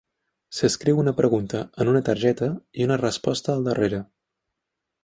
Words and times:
S'escriu 0.59 1.01
una 1.01 1.13
pregunta 1.19 1.61
en 1.85 1.91
una 1.93 2.03
targeta 2.09 2.51
i 2.81 2.89
una 2.89 2.99
resposta 3.05 3.57
al 3.59 3.71
darrere. 3.71 4.03